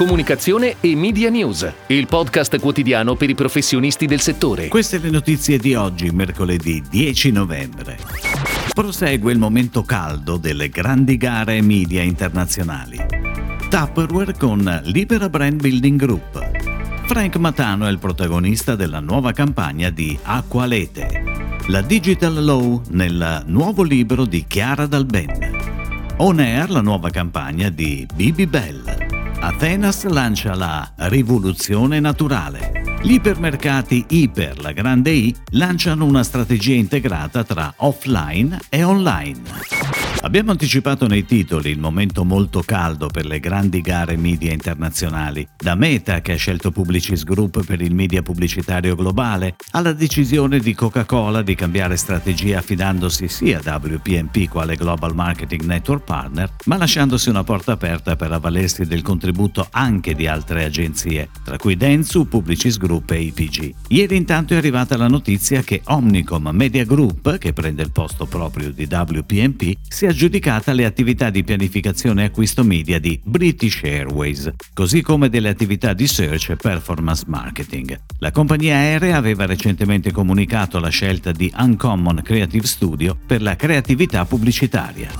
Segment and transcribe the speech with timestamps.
[0.00, 4.68] comunicazione e media news, il podcast quotidiano per i professionisti del settore.
[4.68, 7.98] Queste le notizie di oggi, mercoledì 10 novembre.
[8.72, 12.96] Prosegue il momento caldo delle grandi gare media internazionali.
[13.68, 17.04] Tupperware con Libera Brand Building Group.
[17.04, 21.24] Frank Matano è il protagonista della nuova campagna di Acqualete,
[21.66, 25.58] la Digital Law nel nuovo libro di Chiara Dalben.
[26.16, 28.89] On Air la nuova campagna di Bibi Bell.
[29.42, 32.98] Athenas lancia la rivoluzione naturale.
[33.02, 39.99] Gli ipermercati Iper, la grande I, lanciano una strategia integrata tra offline e online.
[40.22, 45.74] Abbiamo anticipato nei titoli il momento molto caldo per le grandi gare media internazionali, da
[45.74, 51.40] Meta che ha scelto Publicis Group per il media pubblicitario globale, alla decisione di Coca-Cola
[51.40, 57.42] di cambiare strategia affidandosi sia a WPMP quale Global Marketing Network Partner, ma lasciandosi una
[57.42, 63.10] porta aperta per avvalersi del contributo anche di altre agenzie, tra cui Dentsu, Publicis Group
[63.12, 63.74] e IPG.
[63.88, 68.70] Ieri intanto è arrivata la notizia che Omnicom Media Group, che prende il posto proprio
[68.70, 75.02] di WPMP, si aggiudicata le attività di pianificazione e acquisto media di British Airways, così
[75.02, 77.98] come delle attività di search e performance marketing.
[78.18, 84.24] La compagnia aerea aveva recentemente comunicato la scelta di Uncommon Creative Studio per la creatività
[84.24, 85.10] pubblicitaria.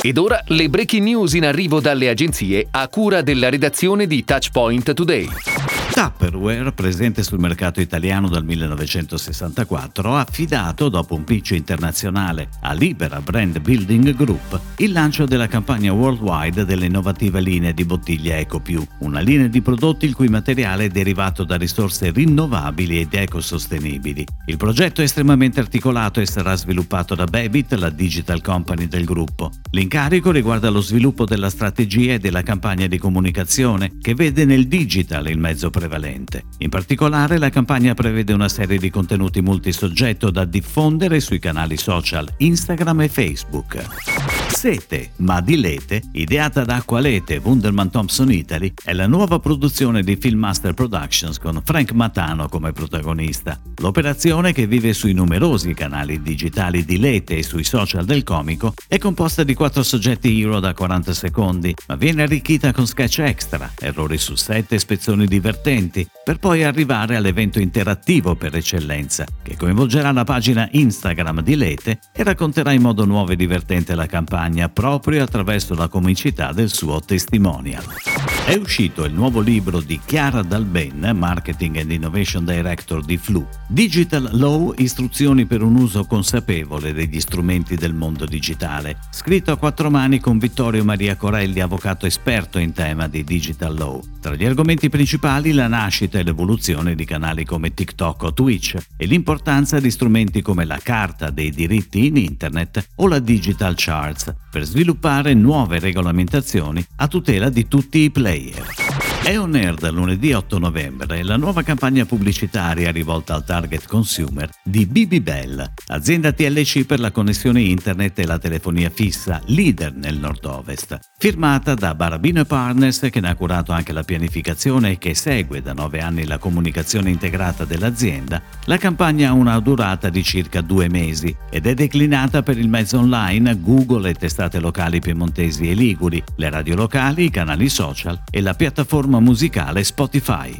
[0.00, 4.92] Ed ora le breaking news in arrivo dalle agenzie a cura della redazione di Touchpoint
[4.92, 5.77] Today.
[5.90, 13.20] Tupperware, presente sul mercato italiano dal 1964, ha affidato, dopo un pitch internazionale a Libera
[13.20, 19.18] Brand Building Group, il lancio della campagna worldwide delle innovative linee di bottiglia EcoPiù, una
[19.18, 24.24] linea di prodotti il cui materiale è derivato da risorse rinnovabili ed ecosostenibili.
[24.46, 29.50] Il progetto è estremamente articolato e sarà sviluppato da Babit, la digital company del gruppo.
[29.72, 35.28] L'incarico riguarda lo sviluppo della strategia e della campagna di comunicazione che vede nel digital
[35.28, 36.44] il mezzo prevalente prevalente.
[36.58, 42.28] In particolare la campagna prevede una serie di contenuti multisoggetto da diffondere sui canali social
[42.38, 44.37] Instagram e Facebook.
[44.58, 50.16] Sete, ma di Lete, ideata da Acqualete Wunderman Thompson Italy, è la nuova produzione di
[50.16, 53.56] Filmmaster Productions con Frank Matano come protagonista.
[53.76, 58.98] L'operazione, che vive sui numerosi canali digitali di Lete e sui social del comico, è
[58.98, 64.18] composta di quattro soggetti hero da 40 secondi, ma viene arricchita con sketch extra, errori
[64.18, 70.24] su set e spezzoni divertenti, per poi arrivare all'evento interattivo per eccellenza, che coinvolgerà la
[70.24, 75.22] pagina Instagram di Lete e racconterà in modo nuovo e divertente la campagna campagna proprio
[75.22, 78.37] attraverso la comicità del suo testimonial.
[78.48, 84.30] È uscito il nuovo libro di Chiara Dalben, Marketing and Innovation Director di Flu, Digital
[84.32, 90.18] Law, istruzioni per un uso consapevole degli strumenti del mondo digitale, scritto a quattro mani
[90.18, 94.02] con Vittorio Maria Corelli, avvocato esperto in tema di Digital Law.
[94.18, 99.04] Tra gli argomenti principali la nascita e l'evoluzione di canali come TikTok o Twitch e
[99.04, 104.64] l'importanza di strumenti come la carta dei diritti in Internet o la Digital Charts per
[104.64, 108.36] sviluppare nuove regolamentazioni a tutela di tutti i player.
[108.38, 108.87] È
[109.36, 114.86] on air dal lunedì 8 novembre la nuova campagna pubblicitaria rivolta al target consumer di
[114.86, 120.98] Bibi Bell, azienda TLC per la connessione internet e la telefonia fissa, leader nel nord-ovest.
[121.18, 125.74] Firmata da Barabino Partners che ne ha curato anche la pianificazione e che segue da
[125.74, 131.34] nove anni la comunicazione integrata dell'azienda, la campagna ha una durata di circa due mesi
[131.50, 136.48] ed è declinata per il mezzo online, Google, le testate locali piemontesi e liguri, le
[136.48, 140.58] radio locali, i canali social e la piattaforma musicale Spotify.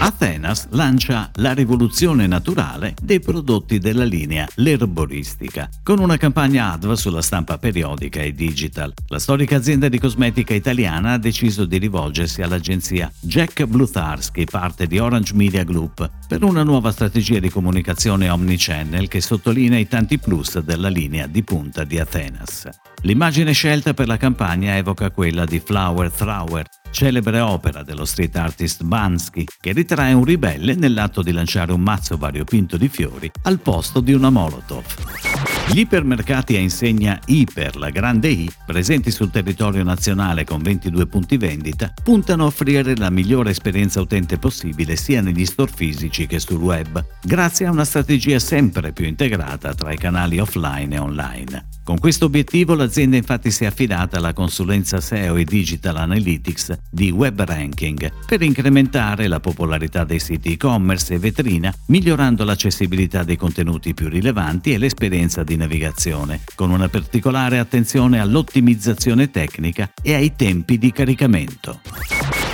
[0.00, 7.20] Athenas lancia la rivoluzione naturale dei prodotti della linea L'erboristica, con una campagna ADV sulla
[7.20, 8.92] stampa periodica e digital.
[9.08, 15.00] La storica azienda di cosmetica italiana ha deciso di rivolgersi all'agenzia Jack Blutharski, parte di
[15.00, 20.60] Orange Media Group, per una nuova strategia di comunicazione omnichannel che sottolinea i tanti plus
[20.60, 22.68] della linea di punta di Athenas.
[23.02, 28.82] L'immagine scelta per la campagna evoca quella di Flower Thrower, celebre opera dello street artist
[28.82, 34.00] Bansky, che ritrae un ribelle nell'atto di lanciare un mazzo variopinto di fiori al posto
[34.00, 35.57] di una Molotov.
[35.70, 41.36] Gli ipermercati a insegna Iper, la grande I, presenti sul territorio nazionale con 22 punti
[41.36, 46.62] vendita, puntano a offrire la migliore esperienza utente possibile sia negli store fisici che sul
[46.62, 51.68] web, grazie a una strategia sempre più integrata tra i canali offline e online.
[51.84, 57.10] Con questo obiettivo l'azienda infatti si è affidata alla consulenza SEO e Digital Analytics di
[57.10, 63.94] Web Ranking per incrementare la popolarità dei siti e-commerce e vetrina, migliorando l'accessibilità dei contenuti
[63.94, 70.78] più rilevanti e l'esperienza di navigazione, con una particolare attenzione all'ottimizzazione tecnica e ai tempi
[70.78, 71.80] di caricamento.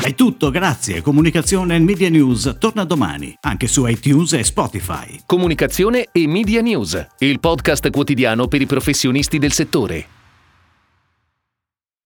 [0.03, 1.01] È tutto, grazie.
[1.01, 5.21] Comunicazione e Media News torna domani, anche su iTunes e Spotify.
[5.25, 10.14] Comunicazione e Media News, il podcast quotidiano per i professionisti del settore.